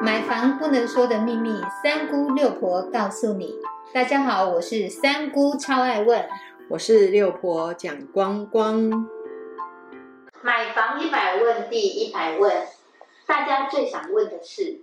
[0.00, 3.56] 买房不能说的秘密，三姑六婆告诉你。
[3.92, 6.28] 大家好，我是三姑，超爱问。
[6.70, 9.08] 我是六婆蒋光光。
[10.40, 12.66] 买房一百问，第一百问，
[13.26, 14.82] 大家最想问的是，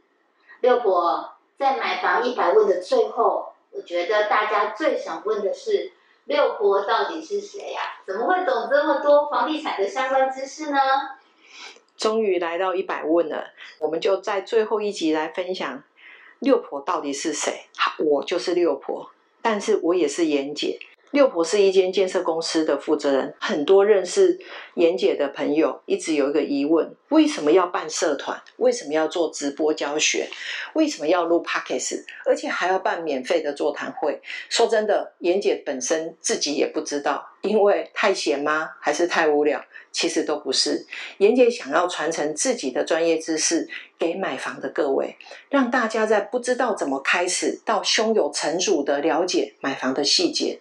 [0.60, 5.94] 六婆在买房一百问的最后，我觉得大家最想问的是，
[6.26, 7.80] 六婆到底是谁呀？
[8.06, 10.78] 怎么会懂这么多房地产的相关知识呢？
[11.98, 15.84] 终于来到一百问了，我们就在最后一集来分享
[16.40, 17.62] 六婆到底是谁。
[17.78, 19.10] 好，我就是六婆，
[19.42, 20.80] 但是我也是严姐。
[21.16, 24.38] 六婆是一间建设公司的负责人，很多认识
[24.74, 28.38] 严姐的朋友一直有一个疑问：为什么要办社团？
[28.58, 30.28] 为什么要做直播教学？
[30.74, 32.04] 为什么要录 podcast？
[32.26, 34.22] 而且还要办免费的座谈会？
[34.50, 38.72] 说真的，严姐本身自己也不知道，因为太闲吗？
[38.82, 39.64] 还是太无聊？
[39.94, 40.86] 其实都不是。
[41.20, 45.16] 严姐想要传承自己的专业知识给买房的各位，
[45.48, 50.60] 让大家在不知道怎么开始到胸有成竹的了解买房的细节。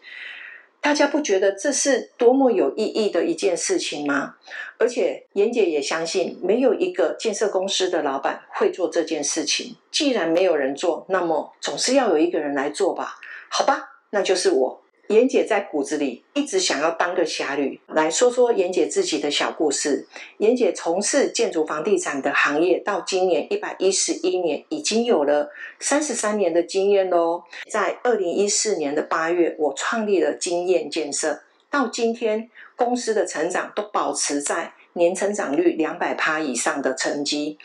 [0.84, 4.34] 大家不觉得这是多么有意义的一件事情吗？
[4.76, 9.74] 而且妍姐也相信，没有一个建设公司的老板会做这件事情。
[9.90, 13.18] 既然没有人做，那么总是要有一个人来做吧？
[13.48, 14.83] 好吧，那就是我。
[15.08, 20.06] 严姐在骨子里一直想要当个侠侣，来说说严姐自己的小故事。
[20.38, 27.44] 严姐从事建筑房地产的行业，到今年一百一十一年，已经有了三十三年的经验喽。
[27.70, 37.58] 在二零一四年的八月，我创立了经验建设，到今天公司的成长都保持在年成长率两百趴以上的成绩。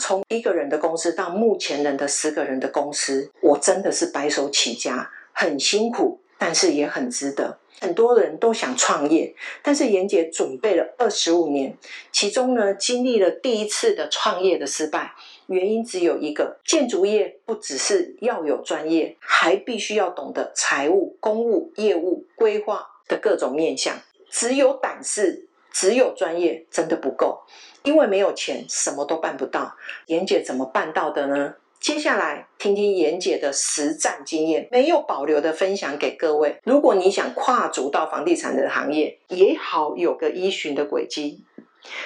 [0.00, 6.18] 从一个人的公司到目前人的十个人的公司，我真的是白手起家，很辛苦。
[6.42, 7.56] 但是也很值得。
[7.80, 11.76] 很多人都想创业，但是严姐准备了二十五年，
[12.10, 15.14] 其中呢经历了第一次的创业的失败，
[15.46, 23.96] 原因只有一个：建筑业不只是要有专业，还必须要懂得财务、公务、业务规划的各种面向。
[24.28, 27.42] 只有胆识，只有专业，真的不够，
[27.84, 29.76] 因为没有钱，什么都办不到。
[30.06, 31.54] 严姐怎么办到的呢？
[31.82, 36.56] 接下来听听严姐的实战经验，没有保留的分享给各位。
[36.62, 41.44] 如果你想跨足到房地产的行业，也好有个依循的轨迹。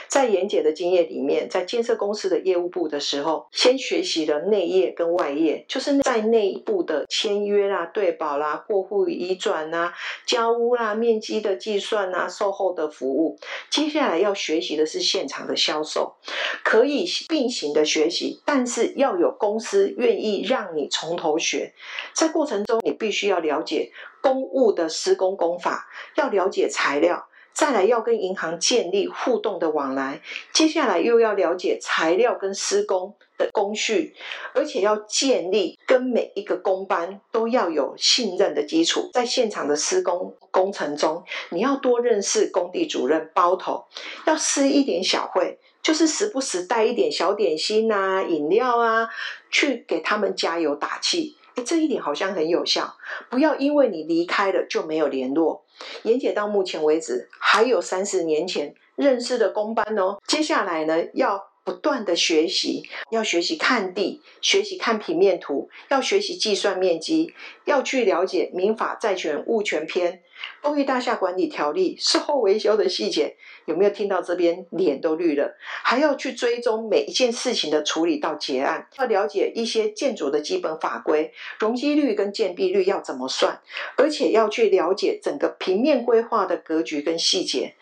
[0.08, 9.94] 在严姐的经验里面，在建设公司的业务部的时候，先学习了内业跟外业，就是在内部的签约啦、对保啦、过户移转啦、
[10.26, 13.38] 交屋啦、面积的计算啦、售后的服务。
[13.70, 16.16] 接下来要学习的是现场的销售，
[16.64, 21.72] 可以并行的学习，但是要有公司愿意让你从头学。
[22.14, 27.28] 在过程中，你必须要了解公务的施工工法，要了解材料。
[27.56, 30.20] 再来要跟银行建立互动的往来，
[30.52, 34.14] 接下来又要了解材料跟施工的工序，
[34.52, 39.08] 而且要建立跟每一个工班都要有信任的基础。
[39.14, 43.86] 在现场的施工工程中，你要多认识工地主任包头，
[44.26, 49.08] 要施一点小惠，就是时不时带一点小点心啊、饮料啊，
[49.50, 51.35] 去给他们加油打气。
[51.56, 52.96] 哎，这一点好像很有效。
[53.28, 55.64] 不要因为你离开了就没有联络。
[56.04, 60.18] 妍姐到目前为止还有三十年前认识的公班哦。
[60.26, 67.34] 接下来呢，要不断的学习，要学习看地，学习看平面图，要学习计算面积，
[67.64, 70.22] 要去了解民法债权物权篇、
[70.62, 73.36] 公寓大厦管理条例、售后维修的细节。
[73.64, 75.56] 有没有听到这边脸都绿了？
[75.82, 83.60] 还要去追踪每一件事情的处理到结案，要了解一些建筑的基本法规，容积率跟建蔽率要怎么算，
[83.96, 87.74] 而且要去了解整个平面规划的格局跟细节。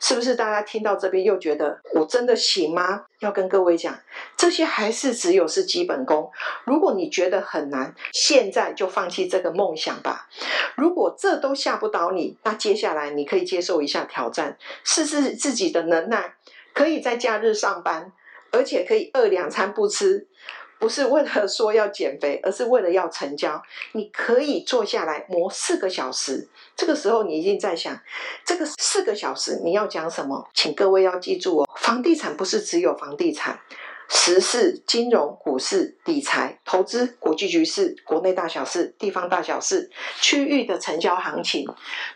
[0.00, 3.04] 是不是大家听到这边又觉得我真的行吗？
[3.20, 3.98] 要跟各位讲，
[4.36, 6.30] 这些还是只有是基本功。
[6.64, 10.28] 如果你觉得很难，现在就放弃这个梦想吧。
[10.76, 16.34] 如果这都吓不倒你，那接下来你可以接受一下挑战，试试自己的能耐，
[16.74, 18.12] 可以在假日上班，
[18.50, 20.26] 而且可以饿两餐不吃。
[20.78, 23.62] 不是为了说要减肥，而是为了要成交。
[23.92, 26.48] 你可以坐下来磨四个小时。
[26.76, 27.98] 这个时候你已经在想，
[28.44, 30.48] 这个四个小时你要讲什么？
[30.52, 33.58] 请各位要记住哦，房地产不是只有房地产。
[34.08, 39.90] 时事、金融、股市、理财、投资、国际局势、国内大小事、地方大小事、
[40.20, 41.66] 区域的成交行情，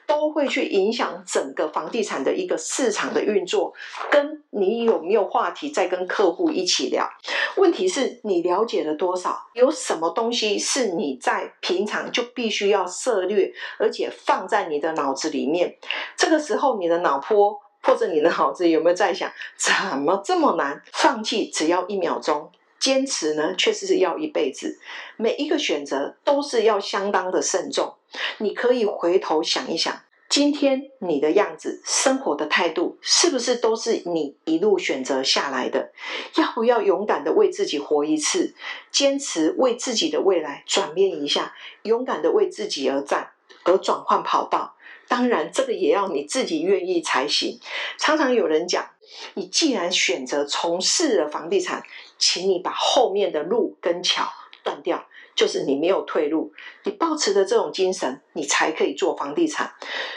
[0.06, 3.72] 都会去影响整个房地产的一个市场的运作。
[4.10, 7.08] 跟你有没有话题在跟客户一起聊？
[7.56, 9.36] 问题是你了解了多少？
[9.54, 15.76] 有什么东西是你在平常就必须要涉略，而且放在你的脑子里面？
[16.16, 17.58] 这个时候你的脑波。
[17.82, 20.82] 或者你的脑子有没有在想，怎么这么难？
[20.92, 24.78] 放弃只要一秒钟，坚持呢，确实是要一辈子。
[25.16, 27.94] 每一个选择都是要相当的慎重。
[28.38, 35.92] 你可以回头想一想，今天你的样子、生活的态度，是不是都是你一路选择下来的？
[36.36, 38.54] 要不要勇敢的为自己活一次？
[38.90, 43.30] 坚持为自己的未来转变一下，勇敢的为自己而战，
[43.64, 44.74] 而转换跑道。
[45.08, 47.58] 当然，这个也要你自己愿意才行。
[47.98, 48.88] 常常有人讲，
[49.34, 51.82] 你既然选择从事了房地产，
[52.18, 54.28] 请你把后面的路跟桥
[54.62, 55.06] 断掉。
[55.34, 56.52] 就是你没有退路，
[56.82, 59.72] 你保持的这种精神，你才可以做房地产。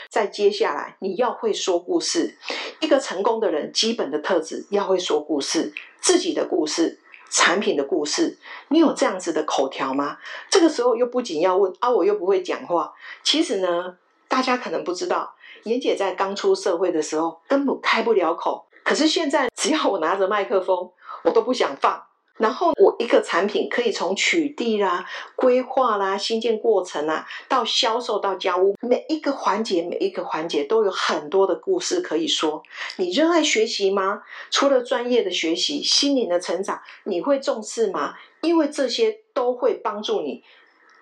[0.09, 2.39] 再接下来，你要会说故事。
[2.79, 6.99] 一个成功的人，基本的特质要会说故事，自己的故事、
[7.29, 8.39] 产品的故事。
[8.69, 10.17] 你有这样子的口条吗？
[10.49, 12.91] 这个时候又不仅要问啊，我又不会讲话。
[13.23, 13.95] 其实呢，
[14.31, 20.89] 大家可能不知道，妍姐在刚出社会的时候根本开不了口，可是现在只要我拿着麦克风，
[21.25, 22.01] 我都不想放。
[22.37, 25.05] 然后我一个产品可以从取缔啦、
[25.35, 32.63] 规划啦、新建过程啊，到销售到交屋，每一个环节每一个环节都有很多的故事可以说。
[32.95, 34.23] 你热爱学习吗？
[34.49, 38.15] 除了专业的学习，心灵的成长，你会重视吗？
[38.39, 40.41] 因为这些都会帮助你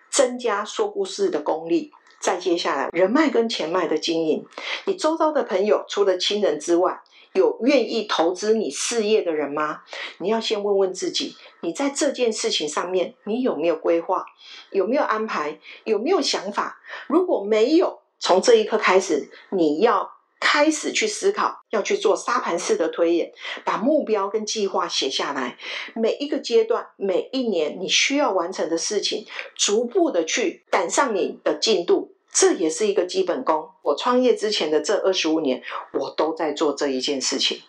[0.09, 1.93] 增加说故事的功力。
[2.19, 4.45] 再接下来，人脉跟钱脉的经营，
[4.85, 7.01] 你周遭的朋友除了亲人之外。
[7.33, 9.81] 有愿意投资你事业的人吗？
[10.17, 14.25] 你要先问问自己，你在这件事情上面，你有没有规划，
[14.71, 16.81] 有没有安排，有没有想法？
[17.05, 20.11] 如果没有，从这一刻开始，你要
[20.51, 23.31] 开始去思考，要去做沙盘式的推演，
[23.63, 25.59] 把目标跟计划写下来，
[25.93, 32.15] 每一个阶段，每一年你需要完成的事情，逐步的去赶上你的进度。
[32.33, 33.69] 这也是一个基本功。
[33.83, 35.61] 我创业之前的这二十五年，
[35.93, 37.61] 我都在做这一件事情。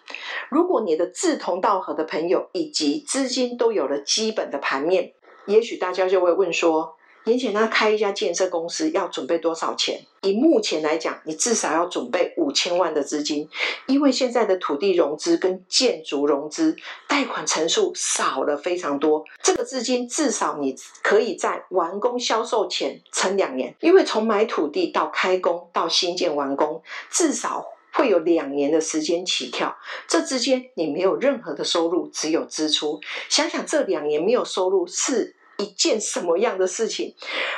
[0.49, 5.13] 如果你的志同道合的朋友以及资金都有了基本的盘面，
[5.45, 6.97] 也许大家就会问说。
[7.25, 10.01] 严姐，那开一家建设公司要准备多少钱？
[10.23, 13.49] 以目前来讲，你至少要准备五千万的资金，
[13.87, 16.75] 因为现在的土地融资跟建筑融资
[17.07, 19.25] 贷款成数少了非常多。
[19.43, 29.77] 这个资金至少你可以在完工销售前撑两年，因为从买土地到开工到新建完工，至少会有两年的时间起跳。
[30.09, 32.99] 这之间你没有任何的收入，只有支出。
[33.29, 35.37] 想想这两年没有收入是。
[35.61, 37.15] 一件什么样的事情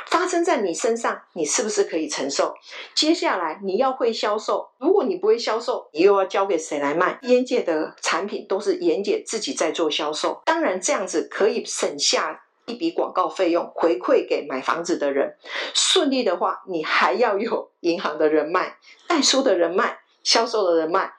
[0.07, 2.53] 发生在你身上，你是不是可以承受？
[2.93, 7.17] 接下来你要会销售，如果你不会销售，你又要交给谁来卖？
[7.23, 15.35] 烟界的产品都是严姐自己在做销售，当然这样子可以省下一笔广告费用，回馈给买房子的人。
[15.73, 18.77] 顺利的话，你还要有银行的人脉、
[19.07, 21.13] 代书的人脉、销售的人脉。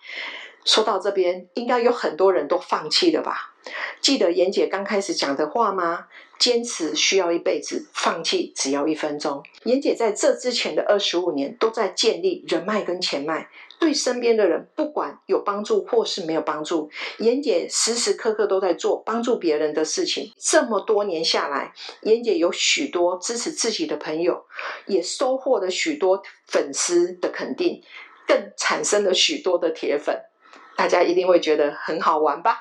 [0.64, 3.55] 说到这边，应该有很多人都放弃了吧？
[4.00, 6.06] 记得妍姐刚开始讲的话吗？
[6.38, 9.43] 坚持需要一辈子，放弃只要一分钟。
[9.62, 20.32] 妍姐在这之前的二十五年都在建立人脉跟钱脉，对身边的人不管有帮助或是没有帮助，妍姐时时刻刻都在做帮助别人的事情。
[20.37, 21.72] 这么多年下来，
[22.02, 24.44] 妍姐有许多支持自己的朋友，
[24.87, 27.81] 也收获了许多粉丝的肯定，
[28.26, 30.20] 更产生了许多的铁粉。
[30.76, 32.59] 大家一定会觉得很好玩吧？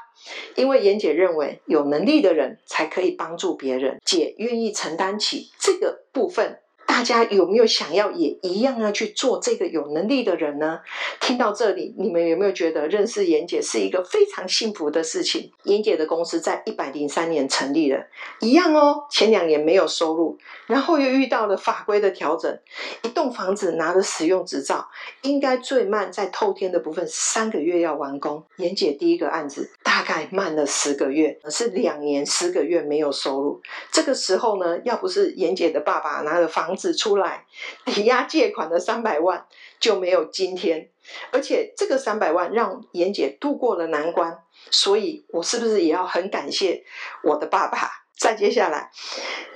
[0.56, 6.60] 因为妍姐认为，有能力的人才可以帮助别人，姐愿意承担起这个部分。
[6.94, 10.80] 大家有没有想要也一样要去做这个有能力的人呢？
[11.20, 15.52] 听到这里，你们有没有觉得认识妍姐是一个非常幸福的事情？
[15.64, 18.06] 妍姐的公司在一百零三年成立了，
[18.42, 19.06] 一样哦。
[19.10, 22.60] 前两年没有收入，然后又遇到了法规的调整，
[23.02, 24.88] 一栋房子拿了使用执照，
[25.24, 28.44] 应该最慢在透天的部分三个月要完工。
[28.58, 33.60] 妍姐第一个案子大概慢了十个月，是两年十个月没有收入。
[33.92, 36.83] 这个时候呢，要不是妍姐的爸爸拿了房子。
[36.84, 37.46] 指出来，
[37.88, 39.46] 抵押借款的三百万
[39.80, 40.90] 就没有今天，
[41.32, 44.38] 而且这个三百万让妍姐度过了难关，
[44.70, 46.84] 所以我是不是也要很感谢
[47.24, 48.04] 我的爸爸？
[48.18, 48.92] 再接下来，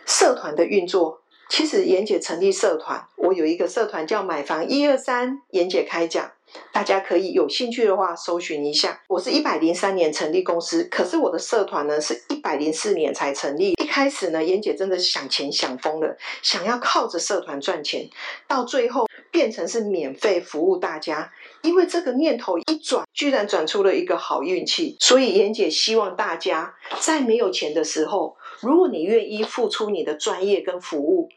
[0.05, 6.31] 社团的运作，其实妍姐成立社团，我有一个社团叫买房一二三，妍姐开讲。
[6.71, 9.01] 大家可以有兴趣的话搜寻一下。
[9.07, 13.71] 我是一百零三年成立公司，可是我的社团呢是一百零四年才成立。
[13.71, 18.07] 一开始呢，妍姐真的想钱想疯了，想要靠着社团赚钱，
[18.47, 21.31] 到最后变成是免费服务大家。
[21.63, 24.95] 因为这个念头一转，居然转出了一个好运气。
[24.99, 31.29] 所以妍姐希望大家在没有钱的时候，如果你愿意付出你的专业跟服务，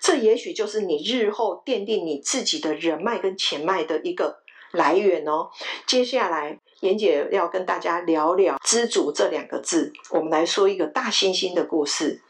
[0.00, 4.40] 这也许就是你日后奠定你自己的人脉跟钱脉的一个。
[4.72, 5.50] 来源哦。
[5.86, 9.92] 接下来，妍姐要跟大家聊聊“知足”这两个字。
[10.10, 12.20] 我们来说一个大猩猩的故事。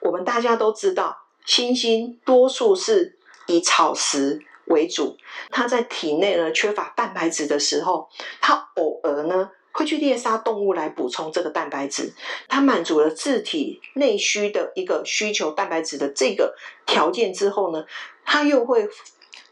[0.00, 5.16] 我们大家都知道，猩猩多数是以草食为主，
[5.50, 8.08] 它在体内呢缺乏蛋白质的时候，
[8.40, 9.50] 它偶尔呢。
[9.74, 12.12] 会去猎杀动物来补充这个蛋白质，
[12.46, 17.82] 它满足了自体内需的一个需求蛋白质的这个条件之后呢，
[18.22, 18.86] 它又会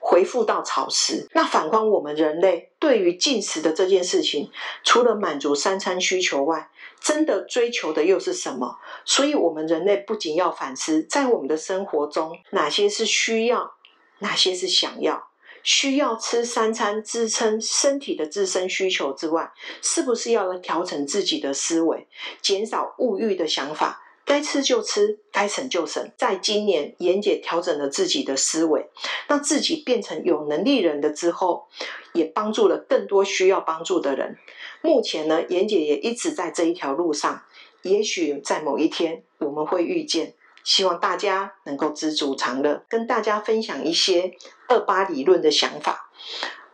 [0.00, 1.28] 回复到草食。
[1.32, 4.50] 那反观我们人类对于进食的这件事情，
[4.82, 6.68] 除了满足三餐需求外，
[7.00, 8.78] 真的追求的又是什么？
[9.04, 13.74] 所以，我们人类不仅要反思，在我们的生活中，哪些是需要，
[14.18, 15.28] 哪些是想要。
[15.62, 19.52] 需要吃三餐支撑身体的自身需求之外，
[19.82, 22.08] 是不是要来调整自己的思维，
[22.40, 24.02] 减少物欲的想法？
[24.24, 26.10] 该吃就吃，该省就省。
[26.16, 28.88] 在今年，妍姐调整了自己的思维，
[29.28, 31.66] 让自己变成有能力人的之后，
[32.12, 34.38] 也帮助了更多需要帮助的人。
[34.82, 37.42] 目前呢，妍姐也一直在这一条路上。
[37.82, 40.34] 也许在某一天，我们会遇见。
[40.62, 44.34] 希望大家能够知足常乐，跟大家分享一些
[44.68, 46.10] 二八理论的想法。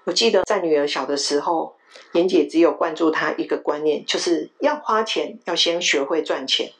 [0.02, 1.76] 我记得在女儿小的时候，
[2.12, 6.72] 妍姐只有关注她一个观念，就是要花钱要先学会赚钱，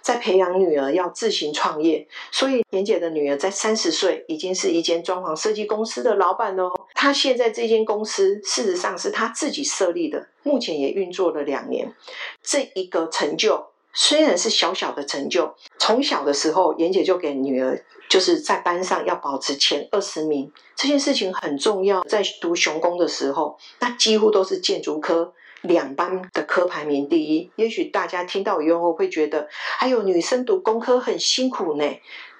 [0.00, 2.06] 在培养女儿要自行创业。
[2.30, 6.72] 所以妍姐的女儿在三十岁已经是一间装潢设计公司的老板喽。
[6.94, 11.94] 她现在这间公司事实上是她自己设立的，目前也运作了两年。
[12.42, 13.66] 这一个成就。
[13.92, 22.00] 虽然是小小的成就，从小的时候，妍姐就给女儿，就是在班上要保持前二十名，这件事情很重要。
[22.04, 27.50] 在读雄工的时候，那几乎都是建筑科两班的科排名第一。
[27.56, 29.48] 也许大家听到以后会觉得，
[29.78, 31.84] 还有女生读工科很辛苦呢，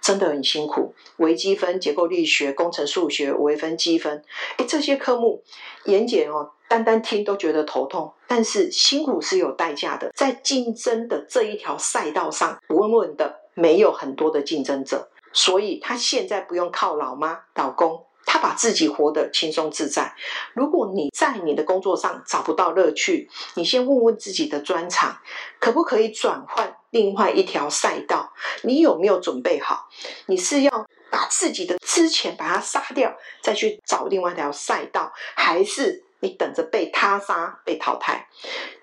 [0.01, 0.95] 真的很辛苦。
[1.17, 4.23] 微积分、结构力学、工程数学、微分积分，
[4.57, 5.43] 哎，这些科目，
[5.85, 6.53] 妍姐哦。
[6.69, 10.09] 单单听都觉得头痛，但是辛苦是有代价的。
[10.15, 20.15] 在竞争的这一条赛道上，稳稳的没有很多的竞争者，所以他现在不用靠老妈、老公，他把自己活得轻松自在。
[20.55, 25.19] 如果你在你的工作上找不到乐趣，你先问问自己的专长，
[25.59, 28.33] 可不可以转换另外一条赛道？
[28.63, 29.89] 你有没有准备好？
[30.27, 30.71] 你是要
[31.11, 36.05] 把自己的之前把它杀掉，再去找另外一条赛道，还是？
[36.23, 38.29] 你等着被他杀、被淘汰，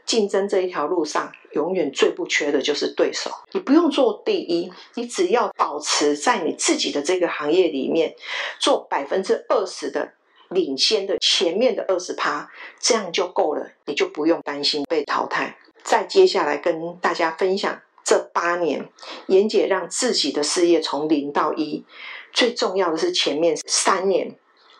[0.08, 3.30] 竞争这一条路上，永远最不缺的就是对手。
[3.52, 8.16] 你不用做第一，你只要保持在你自己的这个行业里面，
[8.58, 10.14] 做百分之二十的
[10.50, 12.50] 领先的前面的二十趴，
[12.80, 15.58] 这样就够了，你就不用担心被淘汰。
[15.84, 18.90] 再接下来跟大家分享这八年，
[19.28, 21.84] 妍姐让自己的事业从零到一，
[22.32, 24.34] 最重要的是前面三年，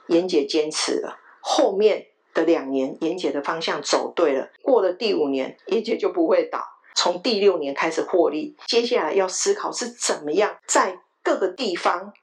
[0.08, 2.08] 妍姐坚持了，后面。
[2.38, 4.52] 的两年，妍姐的方向走对了。
[4.62, 6.64] 过了第五年，妍姐就不会倒。
[6.96, 12.14] 从第六年开始获利，接下来要思考是怎么样在各个地方，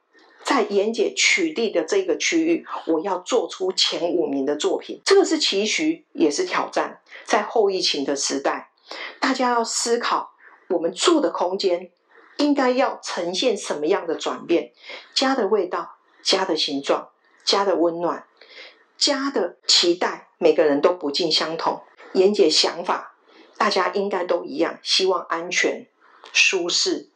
[0.45, 5.01] 在妍姐取缔的这个区域，我要做出前五名的作品。
[5.05, 7.01] 这个是期许，也是挑战。
[7.25, 8.71] 在后疫情的时代，
[9.19, 10.31] 大家要思考，
[10.69, 11.91] 我们住的空间
[12.37, 14.73] 应该要呈现什么样的转变？
[15.13, 17.09] 家的味道，家的形状，
[17.45, 18.25] 家的温暖。
[18.97, 21.83] 家的期待，每个人都不尽相同。
[22.13, 23.17] 妍姐想法，
[23.57, 25.87] 大家应该都一样，希望安全、
[26.33, 27.11] 舒适，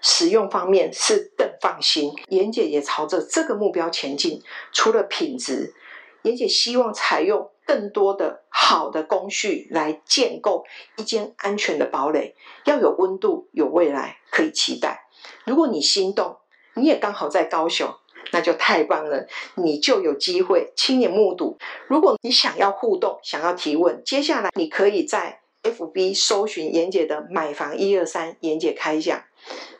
[0.00, 2.12] 使用方面是更放心。
[2.28, 4.42] 妍姐也朝着这个目标前进。
[4.72, 5.74] 除了品质，
[6.22, 10.64] 妍姐希望采用更多的好的工序来建构
[10.96, 15.06] 一间安全的堡垒，要有温度，有未来，可以期待。
[15.44, 16.36] 如果你心动，
[16.74, 17.94] 你也刚好在高雄。
[18.32, 21.56] 那就太棒了，你就有机会亲眼目睹。
[21.86, 29.22] 如果你想要互动，想要提问，接下来你可以在 FB 搜寻妍姐的买房一二三，妍姐开讲，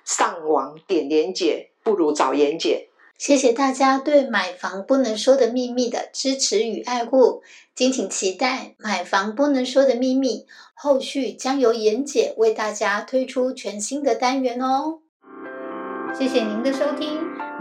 [0.05, 2.89] 上网点连姐，不如找妍姐。
[3.19, 7.43] 谢谢大家对买房不能说的秘密的支持与爱护，
[7.75, 14.99] 敬请期待买房不能说的秘密后续将由妍姐为大家推出全新的单元哦。
[16.19, 17.22] 谢谢您的收听。